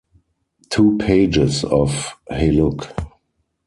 [0.71, 2.87] Two pages of Hey, Look!